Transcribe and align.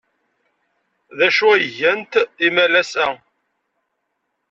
D 1.17 1.19
acu 1.27 1.45
ay 1.53 1.65
gant 1.77 2.13
imalas-a? 2.47 3.07